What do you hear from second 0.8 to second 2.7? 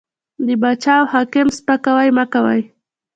او حاکم سپکاوی مه کوئ!